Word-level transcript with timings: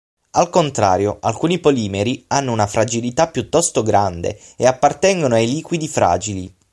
Al 0.31 0.49
contrario 0.49 1.17
alcuni 1.21 1.59
polimeri 1.59 2.25
hanno 2.29 2.51
una 2.53 2.65
fragilità 2.65 3.27
piuttosto 3.29 3.83
grande 3.83 4.41
e 4.57 4.65
appartengono 4.65 5.35
ai 5.35 5.45
liquidi 5.45 5.87
fragili. 5.87 6.55